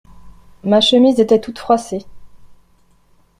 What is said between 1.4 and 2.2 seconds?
froissée.